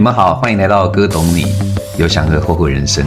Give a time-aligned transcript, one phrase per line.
[0.00, 1.44] 你们好，欢迎来到哥懂你，
[1.98, 3.04] 有享和后悔人生。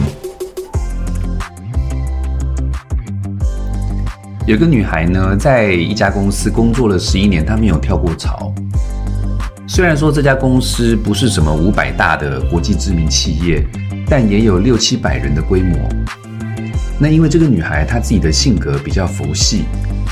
[4.46, 8.54] 有个女孩呢，在一家公司工作了十一年，她没有跳过槽。
[9.66, 13.66] 虽然说这家公司不是什么五百大的国际知名企业，
[14.08, 15.76] 但也有六七百人的规模。
[16.96, 19.64] 那因为这个女孩她自己的性格比较佛系，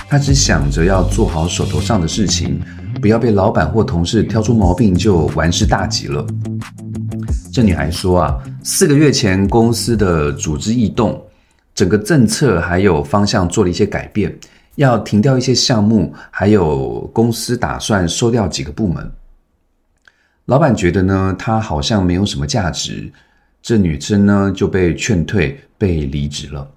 [0.09, 2.61] 她只想着要做好手头上的事情，
[3.01, 6.27] 不要被老板或同事挑出毛病就完事大吉了。
[7.53, 11.23] 这女孩说啊，四个月前公司的组织异动。
[11.75, 14.35] 整个政策还有方向做了一些改变，
[14.77, 19.13] 要停掉一些项目，还有公司打算收掉几个部门。
[20.47, 23.13] 老板觉得呢，她好像没有什么价值，
[23.61, 26.71] 这女生呢就被劝退，被离职了。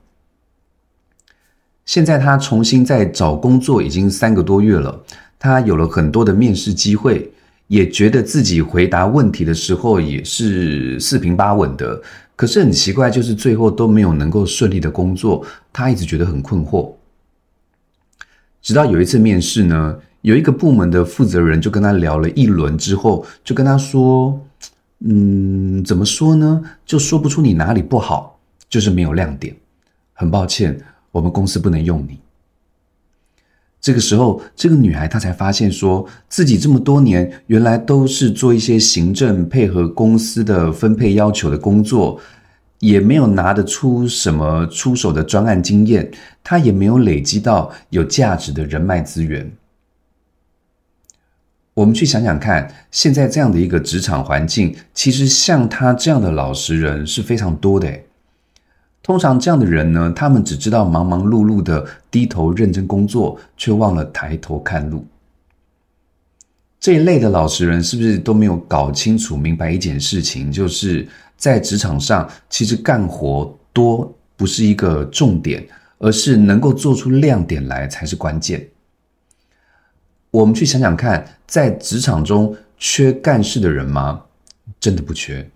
[1.85, 5.01] 现在她重新在找工作，已经三个多月了，
[5.39, 7.31] 她有了很多的面试机会。
[7.68, 11.99] 也觉得自己回答问题的时候也是四平八稳的，
[12.35, 16.91] 可是很奇怪，就是最后都没有能够顺利的工作，他一直觉得很困惑。
[18.62, 24.40] 直到有一次面试呢，有一个部门的负责人就跟他聊了一轮之后，就跟他说
[25.05, 26.63] ：“嗯，怎么说呢？
[26.86, 29.55] 就说不出你哪里不好，就是没有亮点。
[30.13, 30.80] 很抱歉，
[31.12, 32.20] 我们公司不能用你。”
[33.85, 42.19] 这个时候，这个女孩她才发现，说自己这么多年原来都是做一些行政配合公司的分配要求的工作，
[42.79, 46.09] 也没有拿得出什么出手的专案经验，
[46.43, 49.51] 她也没有累积到有价值的人脉资源。
[51.75, 58.04] 我们去想想看，现在这样的一个职场环境，其实像她这样的老实人是非常多的诶。
[59.05, 65.06] 通常这样的人呢，他们只知道忙忙碌碌的低头认真工作，却忘了抬头看路。
[66.79, 70.51] 这一类的老实人，是不是都没有搞清楚明白一件事情？
[70.51, 71.07] 就是
[71.38, 75.63] 在职场上，其实干活多不是一个重点，
[76.00, 78.68] 而是能够做出亮点来才是关键。
[80.31, 84.24] 我们去想想看，在职场中缺干事的人吗？
[84.80, 85.47] 真的不缺，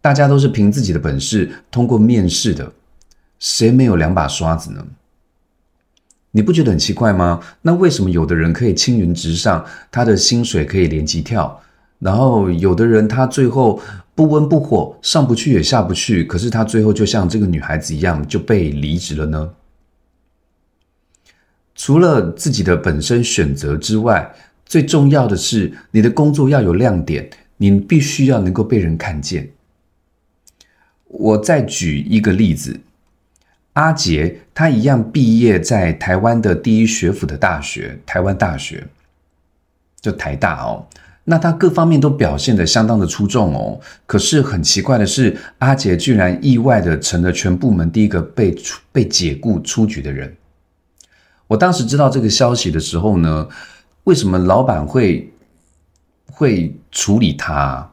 [0.00, 2.72] 大家都是凭自己的本事通过面试的。
[3.38, 4.86] 谁没有两把刷子呢？
[6.36, 7.40] 你不觉得很奇怪吗？
[7.62, 11.62] 那为什么有的人可以青云直上，他的薪水可以连级跳，
[12.00, 13.80] 然后有的人他最后
[14.16, 19.54] 不温不火，上不去也下不去，可是他最后就像这个女孩子一样就被离职了呢？
[21.76, 24.34] 除了自己的本身选择之外，
[24.66, 29.48] 最重要的是你的工作要有亮点，你必须要能够被人看见。
[31.06, 32.80] 我再举一个例子。
[33.74, 38.86] 阿杰他一样毕业在台湾的第一学府的大学——台湾大学，
[40.00, 40.86] 就台大哦。
[41.24, 43.80] 那他各方面都表现得相当的出众哦。
[44.06, 48.54] 可是很奇怪的是，阿杰居然意外的成了全部门第一个被
[48.92, 50.36] 被解雇出局的人。
[51.46, 53.48] 我当时知道这个消息的时候呢，
[54.04, 55.32] 为什么老板会
[56.26, 57.90] 会处理他？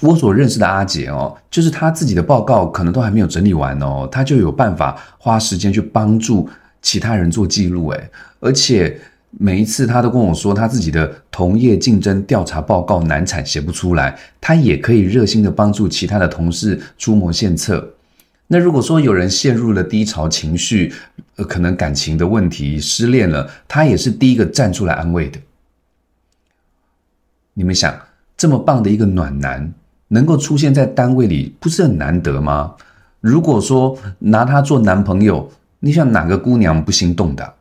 [0.00, 6.48] 我所认识的阿杰哦，就是他自己的报告可能都还没有整理完哦，他就有办法花时间去帮助
[6.80, 8.96] 其他人做记录诶，而且
[9.30, 17.94] 每一次他都跟我说他自己的同业竞争调查报告难产写不出来，他也可以热心的帮助其他的同事出谋献策。
[18.46, 20.92] 那如果说有人陷入了低潮情绪，
[21.34, 25.40] 呃，可能感情的问题失恋了，他也是第一个站出来安慰的。
[27.54, 27.92] 你们想？
[28.36, 29.72] 这么棒的一个暖男，
[30.08, 32.74] 能够出现在单位里，不是很难得吗？
[33.20, 35.50] 如果说拿他做男朋友，
[35.80, 37.54] 你想哪个姑娘不心动的？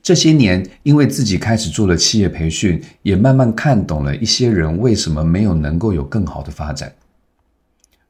[0.00, 6.92] 这些年，因为自己开始做了企业培训，也慢慢看懂了一些人为什么没有能够有更好的发展。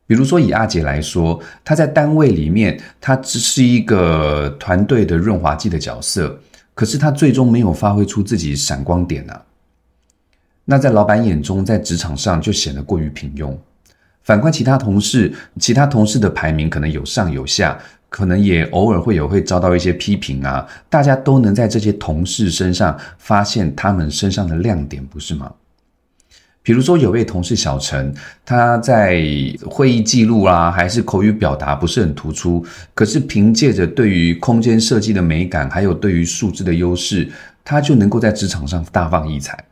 [0.06, 6.38] 比如说以阿杰来说，他在单位里面，他只是一个团队的润滑剂的角色，
[6.74, 9.42] 可是他最终没有发挥出自己闪光点啊。
[10.70, 13.56] 那在老板眼中，在职场上就显得过于平庸。
[14.22, 17.78] 反观其他同事，其他同事的排名可能有上有下，
[18.10, 20.68] 可能也偶尔会有会遭到一些批评啊。
[20.90, 25.50] 大家都能在这些同事身上发现他们身上的亮点，不是吗？
[26.62, 28.14] 比如说有位同事小陈，
[28.44, 29.22] 他在
[29.64, 32.62] 会议记录啊，还是口语表达不是很突出，
[32.94, 37.26] 可是凭借着对于空间设计的美感，还有对于数字的优势，
[37.64, 39.64] 他就能够在职场上大放异彩。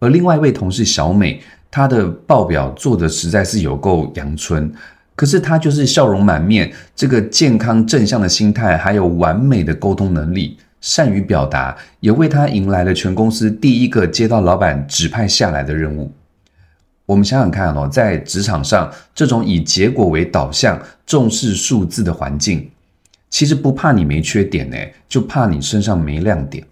[0.00, 4.72] 而另外一位同事小美，她的报表做的实在是有够阳春，
[5.14, 16.10] 可是她就是笑容满面，这个健康正向的心态，还有完美的沟通能力，善于表达，也为她迎来了全公司第一个接到老板指派下来的任务。
[17.04, 22.70] 我们想想看哦，在职场上这种以结果为导向、重视数字的环境，
[23.28, 24.76] 其实不怕你没缺点呢，
[25.08, 26.64] 就怕你身上没亮点。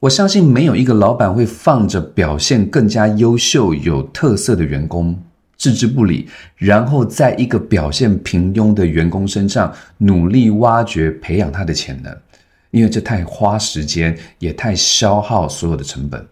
[0.00, 5.14] 我相信没有一个老板会放着表现更加优秀、有特色的员工
[5.58, 6.26] 置之不理，
[6.56, 12.16] 然后在一个表现平庸的员工身上努力挖掘、培养他的潜能，
[12.70, 16.26] 因为这太花时间，也太消耗所有的成本。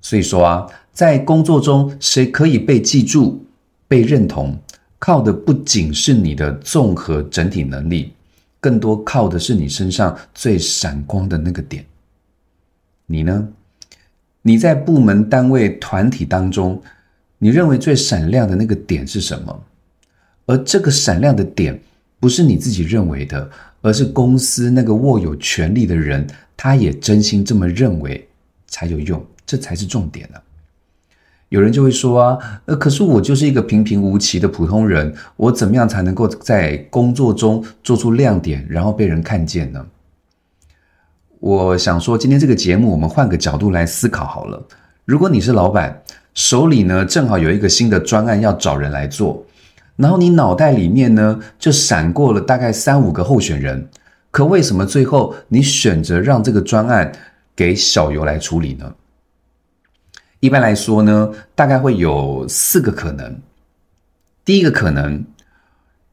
[0.00, 3.44] 所以说啊，在工作中，谁可以被记住、
[3.86, 4.58] 被认同，
[4.98, 8.14] 靠的不仅是你的综合整体能力，
[8.60, 11.84] 更多靠的是你身上最闪光的那个点。
[13.12, 13.46] 你呢？
[14.40, 16.82] 你在部门、单位、团体当中，
[17.36, 19.62] 你认为最闪亮的那个点是什么？
[20.46, 21.78] 而这个闪亮的点，
[22.18, 23.50] 不是你自己认为的，
[23.82, 26.26] 而是公司那个握有权力的人，
[26.56, 28.26] 他也真心这么认为
[28.66, 30.40] 才有用，这才是重点呢。
[31.50, 39.86] 有人就会说啊，呃，可是我就是一个平平无奇的普通人，我怎么样才能够在工作中做出亮点，然后被人看见呢？
[41.42, 44.64] 我想说，今天这个节目，我们换个角度来思考好了。
[45.04, 46.00] 如果你是老板，
[46.34, 49.44] 手里呢正好有一个新的专案要找人来做，
[49.96, 53.88] 然后你脑袋里面呢就闪过了大概三五个候选人，
[54.30, 57.10] 可为什么最后你选择让这个专案
[57.56, 58.94] 给小游来处理呢？
[60.38, 63.36] 一般来说呢，大概会有四个可能。
[64.44, 65.24] 第一个可能，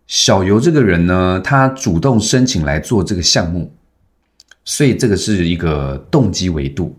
[0.08, 3.72] 小游这个人呢，他主动申请来做这个项目。
[4.70, 6.96] 所以这个是一个动机维度。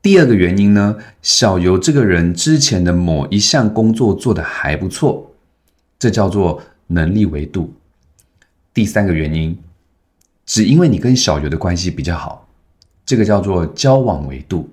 [0.00, 5.30] 第二个原因呢，小游这个人之前的某一项工作做得还不错，
[5.98, 7.74] 这叫做能力维度。
[8.72, 9.54] 第三个原因，
[10.46, 12.48] 只因为你跟小游的关系比较好，
[13.04, 14.66] 这个叫做交往维度。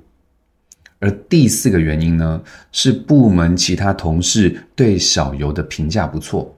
[1.00, 2.42] 而第四个原因呢，
[2.72, 6.56] 是部门其他同事对小游的评价不错，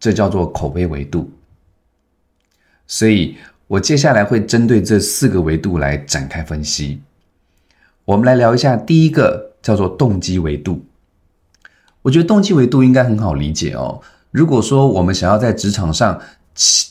[0.00, 1.30] 这叫做口碑维度。
[2.86, 3.36] 所以。
[3.68, 7.00] 我接下来会针对这四个维度来展开分析。
[8.06, 10.82] 我们来聊一下第一个，叫做动机维度。
[12.00, 14.00] 我觉得动机维度应该很好理解哦。
[14.30, 16.18] 如果说我们想要在职场上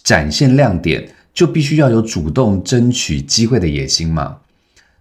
[0.03, 4.38] 展现亮点，就必须要有主动争取机会的野心嘛。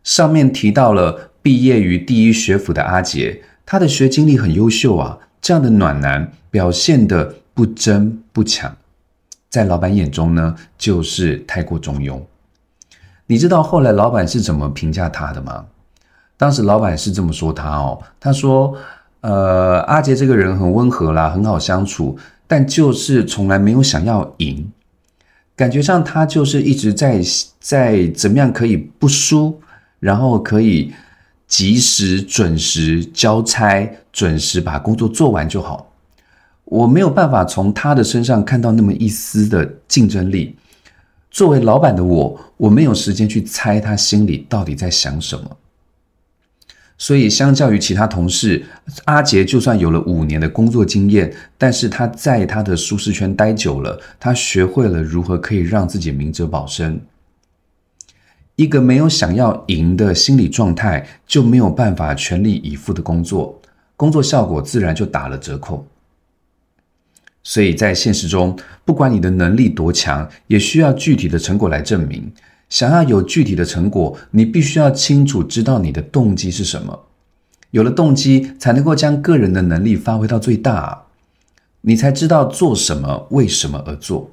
[0.02, 8.74] 上面提到了毕业于第一学府的阿杰，他的学经历很优秀啊，这样的暖男表现的不争不抢。
[9.48, 12.20] 在老板眼中呢，就是太过中庸。
[13.26, 15.66] 你知道后来老板是怎么评价他的吗？
[16.36, 18.76] 当时老板是这么说他哦，他说
[19.22, 24.70] ：“呃，阿杰这个人很温和啦，很好相处，但就是从来没有想要赢，
[25.56, 27.22] 感觉上他就是一直在
[27.58, 29.58] 在怎么样可以不输，
[29.98, 30.92] 然后可以
[31.48, 35.90] 及时准时交差，准时把工作做完就好。”
[36.66, 40.54] 我没有办法从他的身上看到那么一丝的竞争力。
[41.30, 45.56] 作为老板的我，我没有时间去猜他心里到底在想什么。
[46.98, 48.64] 所以，相较于其他同事，
[49.04, 56.98] 阿杰就算有了五年的工作经验，但是他在他的舒适圈待久了，他学会了如何可以让自己明哲保身。
[58.56, 63.60] 一个没有想要赢的心理状态，就没有办法全力以赴的工作，
[63.94, 65.86] 工作效果自然就打了折扣。
[67.48, 72.28] 所以在现实中，不管你的能力多强，也需要具体的成果来证明。
[72.68, 77.06] 想要有具体的成果，你必须要清楚知道你的动机是什么。
[77.70, 81.04] 有了动机，才能够将个人的能力发挥到最大，
[81.82, 84.28] 你才知道做什么、为什么而做。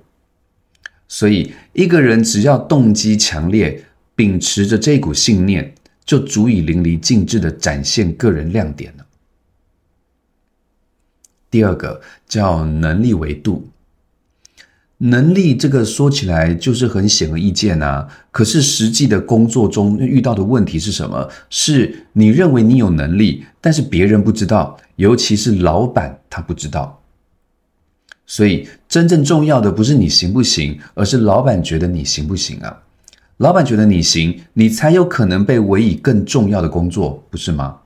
[1.07, 3.83] 所以，一个人只要动机强烈，
[4.15, 9.02] 秉持着这股信念，就足以淋漓尽致的展现个人亮点了。
[11.53, 13.67] 第二个叫能力维度，
[14.97, 18.07] 能力这个说起来就是很显而易见啊。
[18.31, 21.29] 可是实际的工作中遇到的问题是什么？
[21.51, 26.99] 是你认为你有能力，但是别人不知道，尤其是老板他不知道。
[28.25, 32.81] 所以真正重要的不是你行不行，而是老板觉得你行不行啊？
[33.37, 37.77] 老板觉得你行，你才有可能被委以更重要的工作，不是吗？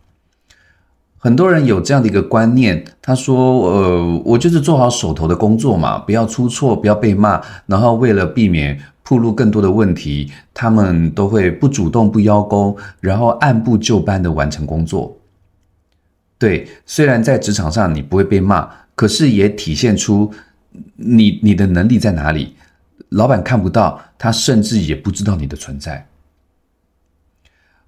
[1.27, 3.35] 很多人有这样的一个观念，他说
[3.67, 7.41] ：“呃，我就是做好手头的工作嘛，不要出错，不要被骂。
[7.65, 15.17] 然后为了避免暴露更多的问题，他们都会不主动、不邀功，然后按部就班的完成工作。
[16.37, 18.65] 对，虽然在职场上你不会被骂，
[18.95, 20.31] 可是也体现出
[20.95, 22.55] 你你的能力在哪里，
[23.09, 26.07] 老板看不到，他甚至也不知道你的存在。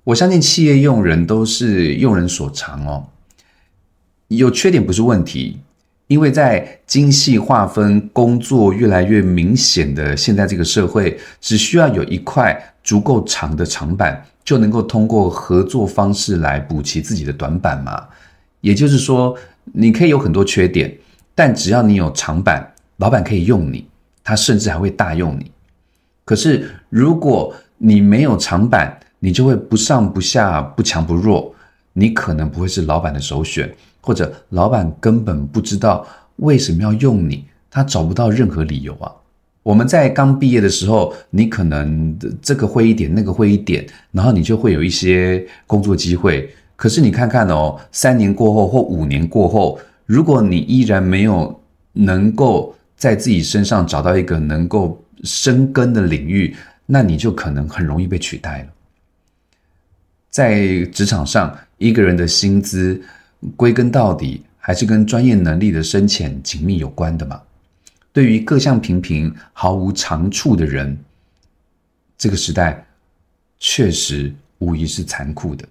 [0.04, 3.06] 我相信企业用人都是用人所长哦。”
[4.38, 5.60] 有缺点不是问题，
[6.08, 18.08] 因为在精细划分工作越来越明显的现在这个社会，只需要有一块足够长的长板，就能够通过合作方式来补齐自己的短板嘛。
[18.62, 19.36] 也就是说，
[19.74, 20.96] 你可以有很多缺点，
[21.34, 23.88] 但只要你有长板，老板可以用你，
[24.24, 25.52] 他甚至还会大用你。
[26.24, 31.56] 可是如果你没有长板，你就会不上不下、不强不弱，
[31.94, 33.74] 你可能不会是老板的首选，
[34.10, 36.04] 或者老板根本不知道
[36.38, 39.12] 为什么要用你，他找不到任何理由啊。
[39.62, 46.52] 我们在刚毕业的时候，你可能这个会一点，那个会一点，然后你就会有一些工作机会。
[46.76, 51.62] 可是你看看哦，三年过后或五年过后，如果你依然没有
[51.94, 56.56] 能够在自己身上找到一个能够生根的领域，
[56.88, 58.70] 那你就可能很容易被取代了。
[60.32, 63.00] 在职场上，一个人的薪资，
[63.56, 67.42] 归根到底还是跟专业能力的深浅紧密有关的嘛。
[68.12, 70.98] 对于各项平平毫无长处的人，
[72.18, 72.86] 这个时代
[73.60, 75.68] 确实无疑是残酷的。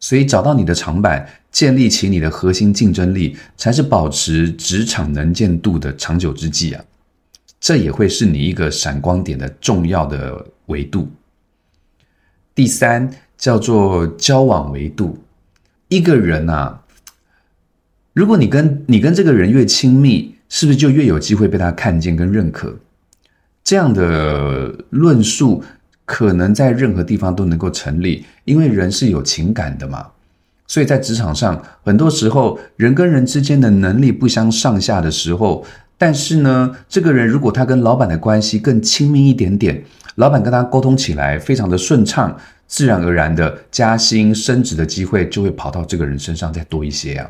[0.00, 6.84] 所以，找到你的长板，建立起你的核心竞争力，才是保持职场能见度的长久之计啊！
[7.60, 11.08] 这也会是你一个闪光点的重要的维度。
[12.54, 13.10] 第三。
[13.40, 15.16] 叫做交往维度，
[15.90, 16.82] 一个人啊，
[18.12, 22.78] 如果你跟你跟这个人越亲密，是不是就越有机会被他看见跟认可？
[23.64, 25.62] 这样的论述
[26.04, 30.06] 可能在任何地方都能够成立，因为人是有情感的嘛。
[30.68, 35.66] 所以在职场上，很多时候人跟人之间的能力不相上下的时候，
[36.00, 42.34] 但是呢，这个人如果他跟老板的关系更亲密一点点，老板跟他沟通起来非常的顺畅。
[42.66, 47.28] 自然而然的加薪升职的机会就会跑到这个人身上再多一些啊。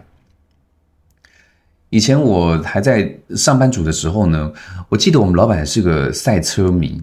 [1.89, 4.53] 以前我还在上班族的时候呢，
[4.89, 7.03] 我记得我们老板是个赛车迷，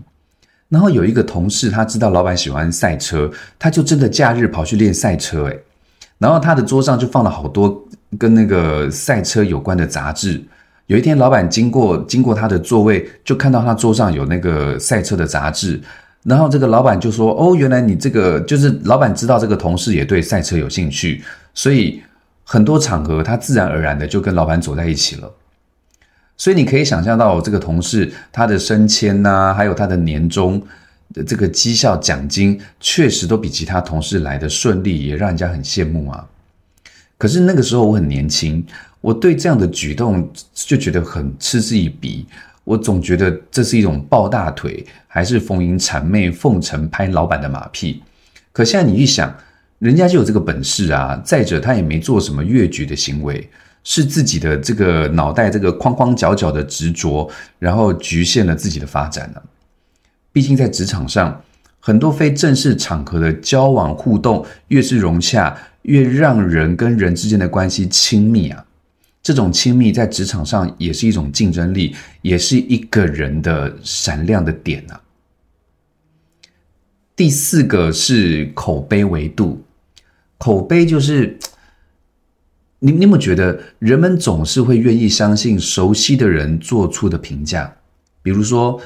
[0.69, 5.63] 然后有一个同事他知道老板喜欢赛车，他就真的假日跑去练赛车，诶
[6.19, 7.86] 然后他的桌上就放了好多
[8.17, 10.41] 跟那个赛车有关的杂志。
[10.88, 15.79] 有一天老板经过经过他的座位，就看到他桌上有那个赛车的杂志。
[16.24, 22.01] 然后这个老板就说：“哦，原来你这个就是老板知道这个同事也对赛车有兴趣，所以
[22.44, 25.32] 很多场合他自然而然的就跟老板走在一起了。
[26.36, 30.62] 所以你可以想象到这个同事他的升迁呐，还有他的年终
[31.13, 36.27] 的这个绩效奖金，确实都比其他同事来的顺利，也让人家很羡慕啊。
[37.17, 38.65] 可是那个时候我很年轻，
[39.08, 42.26] 我对这样的举动就觉得很嗤之以鼻。”
[42.66, 48.04] 我总觉得这是一种抱大腿，还是逢迎谄媚奉承拍老板的马屁。
[48.52, 49.34] 可现在你一想，
[49.80, 51.18] 人家就有这个本事啊！
[51.24, 53.50] 再者，他也没做什么越矩的行为，
[53.86, 59.42] 是自己的这个脑袋这个框框角角的执着，然后局限了自己的发展呢。
[60.34, 61.42] 毕竟在职场上，
[61.80, 68.66] 很多非正式场合的交往互动，越是融洽，越让人跟人之间的关系亲密啊。
[69.27, 75.01] 这种亲密在职场上也是一种竞争力，也是一个人的闪亮的点啊。
[77.13, 79.62] 第四个是口碑维度，
[80.38, 81.38] 口碑就是
[82.79, 87.75] 你你有没有觉得人们总是会愿意相信熟悉的人做出的评价？
[88.24, 88.79] 比如说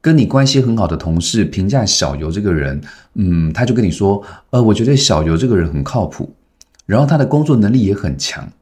[0.00, 2.80] 跟你关系很好的同事评价小游这个人，
[3.14, 4.20] 嗯，他就跟你说，
[4.50, 6.34] 呃，我觉得小游这个人很靠谱，
[6.84, 8.52] 然后他的工作能力也很强。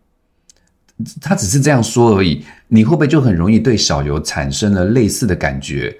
[1.20, 5.96] 他只是这样说而已，你会不会就很容易对小游产生了类似的感觉？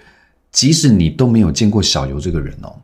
[0.51, 2.75] 即使你都没有见过小游这个人哦。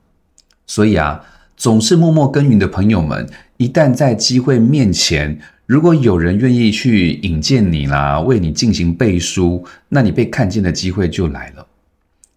[0.67, 1.23] 所以啊，
[1.57, 11.67] 总是默默耕耘的朋友们，一旦在机会面前，如果有人愿意去引荐你啦，为你进行背书，那你被看见的机会就来了。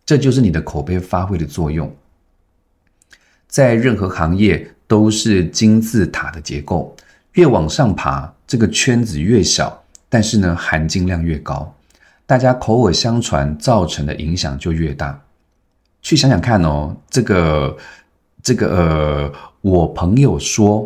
[0.06, 1.94] 这就是你的口碑发挥的作用。
[3.48, 6.96] 在任何行业都是金字塔的结构，
[7.34, 8.34] 越往上爬。
[8.52, 11.74] 这个圈子越小，但是呢，含金量越高，
[12.26, 15.18] 大家口耳相传造成的影响就越大。
[16.02, 17.78] 去想想看哦，这个
[18.44, 20.86] 这个呃，我朋友说，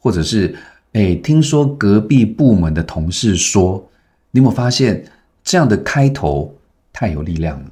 [0.00, 0.56] 或者是
[0.94, 3.88] 哎，听说隔壁部门的同事说，
[4.32, 5.04] 你有没有发现
[5.44, 6.52] 这样的开头
[6.92, 7.70] 太有力量了？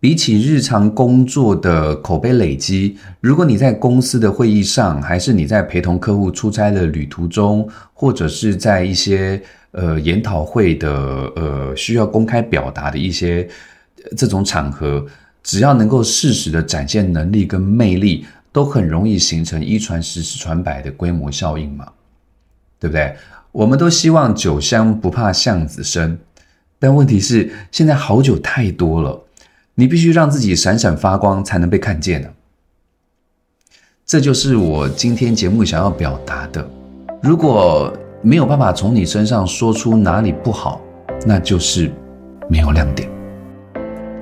[0.00, 10.92] 比起日常工作的口碑累积，如果你在公司的会议上，还是你在陪同客户出差的旅途中，或者是在一些呃研讨会的
[11.34, 13.48] 呃需要公开表达的一些
[14.16, 15.04] 这种场合，
[15.42, 21.86] 只要能够适时的展现能力跟魅力，都很容易形成一传十十传百的规模效应嘛。
[22.80, 23.16] 对不对？
[23.50, 26.16] 我们都希望酒香不怕巷子深，
[26.78, 29.20] 但问题是现在好酒太多了，
[29.80, 32.28] 你必须让自己闪闪发光才能被看见呢。
[34.04, 36.68] 这就是我今天节目想要表达的。
[37.22, 40.80] 如果没有办法从你身上说出哪里不好，
[41.24, 41.92] 那就是
[42.48, 43.08] 没有亮点。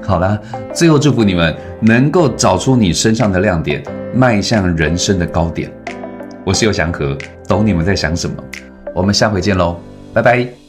[0.02, 0.38] 好啦，
[0.74, 3.82] 最后祝福你们能够找出你身上的亮点，
[4.14, 5.72] 迈向人生的高点。
[6.44, 7.16] 我是尤祥和，
[7.48, 8.36] 懂你们在想什么。
[8.94, 9.80] 我们下回见喽，
[10.12, 10.65] 拜拜。